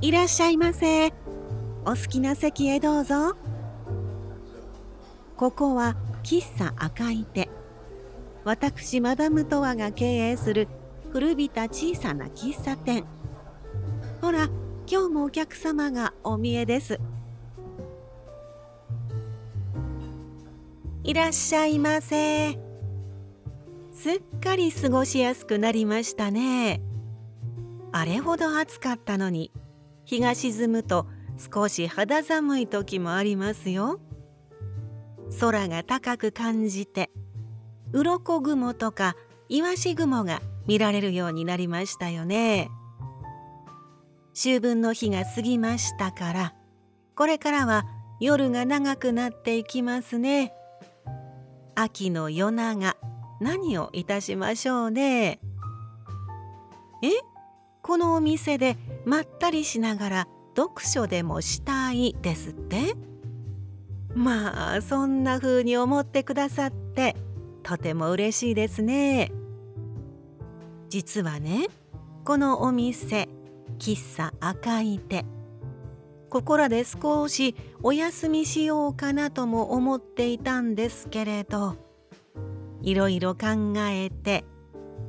[0.00, 1.08] いらっしゃいませ。
[1.84, 3.36] お好きな席へどうぞ。
[5.36, 7.48] ここは喫茶赤い手
[8.44, 10.68] 私マダムトワが経営する
[11.12, 13.06] 古びた小さな喫茶店。
[14.20, 14.48] ほら
[14.86, 17.00] 今日もお客様がお見えです。
[21.02, 22.56] いらっしゃいませ。
[23.92, 26.82] すっかり過ごしやすくなりましたね。
[27.90, 29.50] あれほど暑かったのに。
[30.08, 34.00] 日が沈むと少し肌寒い時もありますよ。
[35.38, 37.10] 空が高く感じて
[37.92, 39.16] 鱗雲とか
[39.50, 42.70] イワシ雲が見られるようになりましたよね。
[44.32, 46.54] 秋分の日が過ぎましたから
[47.14, 47.84] これからは
[48.18, 50.54] 夜が長くなっていきますね。
[51.74, 52.96] 秋の夜長
[53.42, 55.38] 何をいたしましょうね。
[57.02, 57.27] え？
[57.88, 62.94] このお店でまったりしながら読書でもしたいですって？
[64.14, 67.16] まあそんな風に思ってくださって
[67.62, 69.32] とても嬉しいですね。
[70.90, 71.68] 実はね
[72.26, 73.26] このお店
[73.78, 75.24] 喫茶赤い手
[76.28, 81.76] ここらで少しお休みしようかなとも思っていたんですけれど
[82.82, 84.44] いろいろ考えて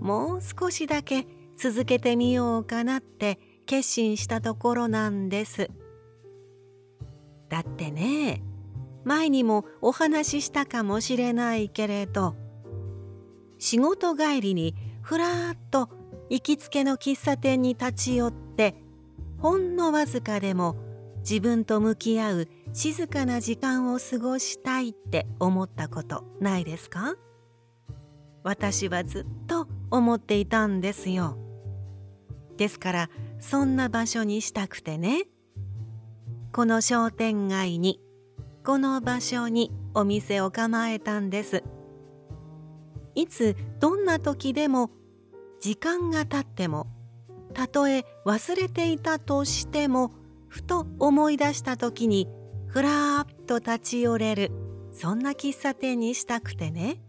[0.00, 1.24] もう少しだけ
[1.56, 5.70] 続けてみようかなって決心したところなんです
[7.48, 8.42] だってね
[9.04, 12.34] 前にもお話ししたかもしれないけれど
[13.58, 15.88] 仕事帰りにふらっと
[16.30, 18.74] 行きつけの喫茶店に立ち寄って
[19.38, 20.76] ほんのわずかでも
[21.18, 27.14] 自分と向き合う静かな時間を過ごしたいって思ったことないですか？
[28.42, 31.38] 私はずっと思っていたんですよ。
[32.56, 35.26] ですからそんな場所にしたくてね。
[36.52, 38.00] この商店街に
[38.64, 41.64] この場所にお店を構えたんです。
[43.14, 44.90] いつどんな時でも
[45.60, 46.86] 時間が経っても
[47.54, 50.12] たとえ忘れていたとしても
[50.48, 52.28] ふと思い出した時に
[52.66, 54.50] ふらっと立ち寄れる
[54.92, 57.00] そんな喫茶店にしたくてね。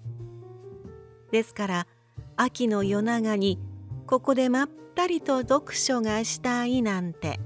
[1.31, 1.87] ですから
[2.35, 3.59] 秋の夜長に
[4.07, 7.39] ここでまったりと読書がしたいなんて。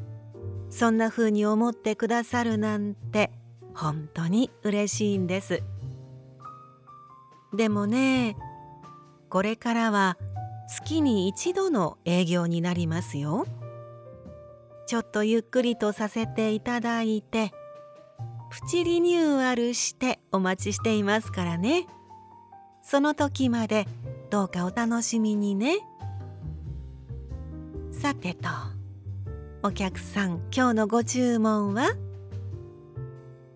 [0.69, 3.31] そんな風に思ってくださるなんて
[3.73, 5.63] 本当に嬉しいんです。
[7.53, 8.37] でもね
[9.29, 10.17] これからは
[10.67, 13.45] 月に一度の営業になりますよ。
[14.85, 17.51] ちょっとゆっくりとさせていただいて
[18.49, 21.87] プチリニューアルしてお待ちしていますからね。
[22.81, 23.87] その時まで
[24.29, 25.77] どうかお楽しみにね。
[28.01, 28.47] さてと
[29.61, 31.97] お客さん今日のご注文は？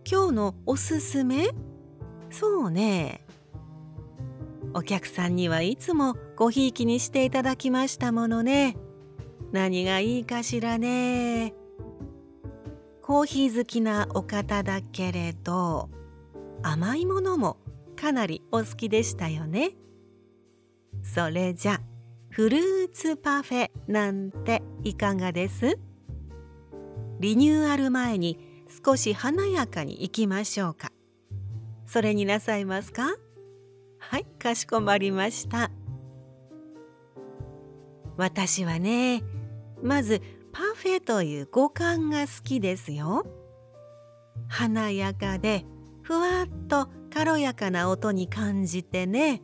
[0.06, 1.48] 今日のおすすめ？
[2.30, 3.26] そうね。
[4.74, 8.76] お客さんにはいつもごひいきにしていただきましたものね。
[9.54, 11.54] 何がいいかしらね。
[13.02, 15.90] コーヒー好きなお方だけれど
[16.62, 17.56] 甘いものも
[17.96, 19.72] かなりお好きでしたよね。
[21.02, 21.80] それじゃ
[22.34, 25.78] フルーツパフェなんていかがです？
[27.20, 28.40] リニューアル前に
[28.84, 30.92] 少し華やかに行きましょうか。
[31.86, 33.04] それになさいますか？
[34.00, 35.70] はいかしこまりました。
[38.18, 39.22] 私はね
[39.84, 40.20] まず
[40.52, 43.28] パフェという五感が好きですよ。
[44.48, 45.68] 華やかで
[46.02, 49.44] ふわっと軽やかな音に感じてね。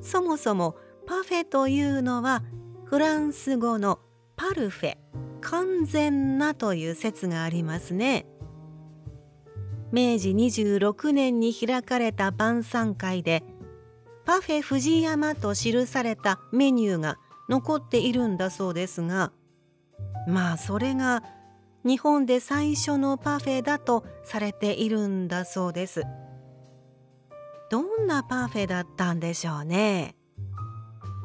[0.00, 0.76] そもそも
[1.12, 2.42] パフェというのは
[2.86, 3.98] フランス語の
[4.34, 4.96] パルフェ
[5.42, 8.24] 完全なという説がありますね
[9.92, 13.44] 明治26年に開かれた晩餐会で
[14.24, 19.32] パフェ藤山と記されたメニューが残っているんだそうですが
[20.26, 21.22] まあそれが
[21.84, 26.04] 日本で最初のパフェだとされているんだそうです。
[27.70, 30.14] どんなパフェだったんでしょうね？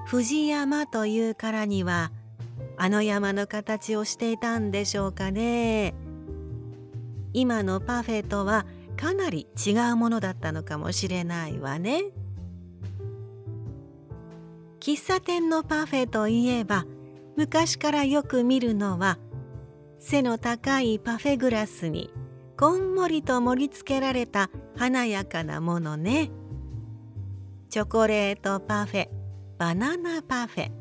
[0.07, 2.13] 藤山というからには
[2.77, 5.93] あの山の形をしていたんでしょうかね
[7.33, 8.65] 今のパフェとは
[8.95, 12.05] かなり違うものだったのかもしれないわね
[14.79, 16.85] 喫茶店のパフェといえば
[17.35, 19.19] 昔からよく見るのは
[19.99, 22.13] 背の高いパフェグラスに
[22.57, 26.31] こんもりと盛り付けられた華やかなものね。
[27.69, 29.09] チョコレートパフェ、
[29.57, 30.71] バナナパフェ、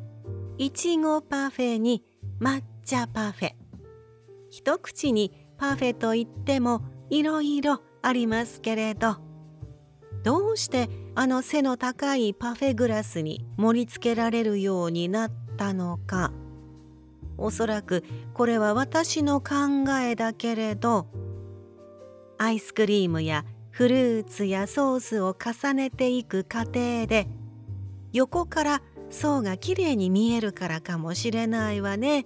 [0.57, 2.03] いちごパフェに
[2.39, 3.51] 抹茶パフェ。
[4.49, 9.17] 一口にパフェといってもいろいろありますけれど
[10.23, 16.31] どうしてあの背の高いパフェグラスに盛り付けられるようになったのか
[17.37, 18.03] おそらく
[18.33, 21.07] これは私の考えだけれど
[22.37, 27.27] アイスクリームやフルーツやソースを重ねていく過程で
[28.13, 32.25] 横から層がきれいに見えるからかもしれないわね。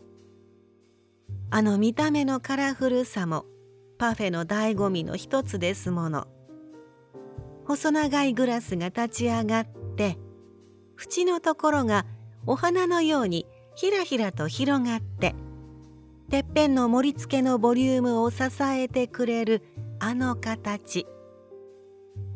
[1.50, 3.46] あの見た目のカラフルさも
[3.98, 6.28] パフェの醍醐味の一つですもの。
[7.66, 10.18] 細長いグラスが立ち上がって
[10.98, 12.06] 縁のところが
[12.46, 13.46] お花のように
[13.76, 15.36] ひらひらと広がって
[16.30, 19.62] てっぺんの盛り付けのボリュームを支えてくれる
[20.00, 21.06] あの形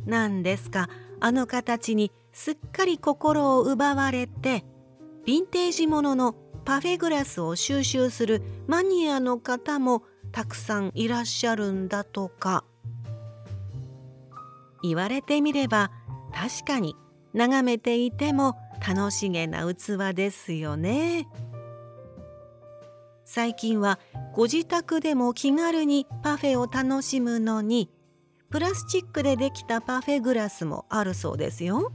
[0.06, 0.88] 何ですか？
[1.26, 4.64] あの形にすっかり心を奪われて
[5.26, 6.36] ヴィンテージものの
[6.66, 12.64] パフェグラスを収集するマニアの方もたくさんいらっしゃるんだとか。
[14.84, 15.90] 言われてみれば
[16.32, 16.96] 確かに
[17.34, 18.56] 眺めていても
[18.88, 21.28] 楽しげな器ですよね。
[23.24, 23.98] 最近は
[24.36, 27.90] ご自宅でも気軽にパフェを楽しむのに
[28.50, 31.92] プラスチックでできたパフェグラスもあるそうですよ。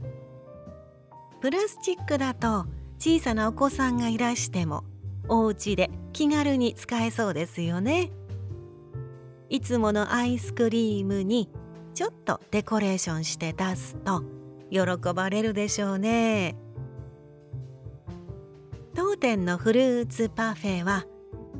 [1.39, 2.65] プラスチックだと
[2.99, 4.83] 小さなお子さんがいらしても
[5.27, 8.11] お家で気軽に使えそうですよね。
[9.49, 11.49] いつものアイスクリームに
[11.93, 14.23] ちょっとデコレーションして出すと
[14.69, 16.55] 喜ばれるでしょうね。
[18.93, 21.05] 当店のフルーツパフェは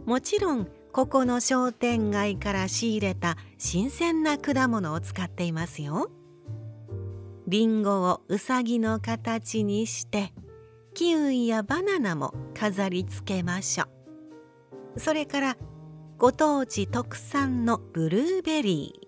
[0.05, 6.11] もちろんここの商店街から仕入れた新鮮な果物を使っていますよ。
[7.47, 10.33] りんごをうさぎの形にして
[10.93, 13.85] キウイやバナナも飾り付けましょ
[14.95, 14.99] う。
[14.99, 15.57] それから
[16.17, 19.07] ご当地特産のブルーベリー。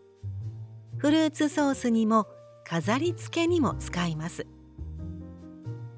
[0.98, 2.28] フルーツソースにも
[2.66, 4.48] 飾り付けにも使います。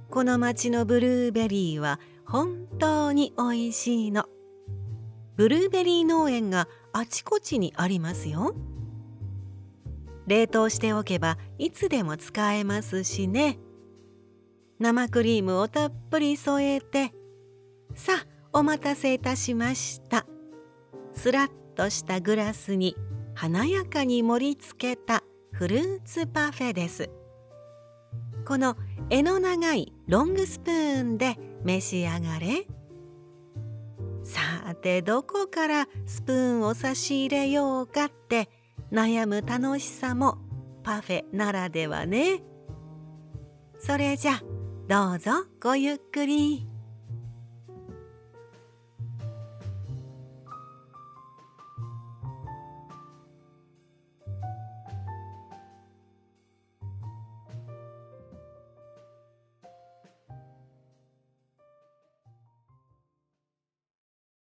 [0.09, 4.25] この町のブルーベリーは本当に美味しいの。
[5.35, 8.55] ブルーベリー農園があちこちにありますよ。
[10.27, 13.59] 冷凍しておけばいつでも使えますしね。
[14.77, 17.13] 生クリームをたっぷり添えて
[17.93, 20.25] さあお待たせいたしました
[21.13, 22.97] スラッとしたグラスに
[23.35, 25.23] 華やかに盛り付けた
[25.53, 27.09] フルーツパフェです
[28.45, 28.75] この
[29.09, 32.67] 柄の長いロングスプーンで召し上がれ
[34.65, 38.49] さてどこからスプーンを差し入れようかって
[38.91, 40.39] 悩む楽しさも
[40.83, 42.41] パフェならではね
[43.77, 44.41] それじゃ
[44.87, 46.74] どうぞごゆっくり。